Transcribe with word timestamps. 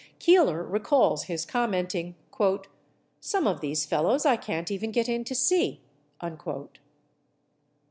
Keeler 0.17 0.63
recalls 0.63 1.25
his 1.25 1.45
commenting, 1.45 2.15
"Some 3.19 3.45
of 3.45 3.61
these 3.61 3.85
fellows 3.85 4.25
I 4.25 4.35
can't 4.35 4.71
even 4.71 4.89
get 4.91 5.07
in 5.07 5.23
to 5.25 5.35
see." 5.35 5.79